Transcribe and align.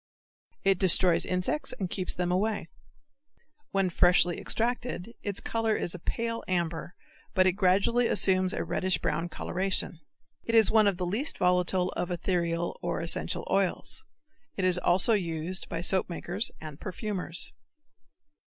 It 0.63 0.79
destroys 0.79 1.27
insects 1.27 1.73
and 1.77 1.87
keeps 1.87 2.15
them 2.15 2.31
away. 2.31 2.69
When 3.69 3.91
freshly 3.91 4.39
extracted 4.39 5.13
its 5.21 5.39
color 5.39 5.75
is 5.75 5.95
pale 6.05 6.43
amber 6.47 6.95
but 7.35 7.45
it 7.45 7.51
gradually 7.51 8.07
assumes 8.07 8.51
a 8.51 8.63
reddish 8.63 8.97
brown 8.97 9.29
coloration. 9.29 9.99
It 10.43 10.55
is 10.55 10.71
one 10.71 10.87
of 10.87 10.97
the 10.97 11.05
least 11.05 11.37
volatile 11.37 11.89
of 11.89 12.09
ethereal 12.09 12.79
or 12.81 12.99
essential 12.99 13.47
oils. 13.51 14.03
It 14.57 14.65
is 14.65 14.79
also 14.79 15.13
used 15.13 15.69
by 15.69 15.81
soapmakers 15.81 16.49
and 16.59 16.79
perfumers. 16.81 17.53